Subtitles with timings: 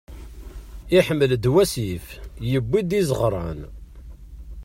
[0.97, 2.05] Iḥmel-d wasif,
[2.51, 3.59] yuwi-d izeɣran.